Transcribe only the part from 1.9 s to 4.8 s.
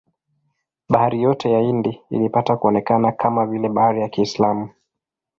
ilipata kuonekana kama vile bahari ya Kiislamu.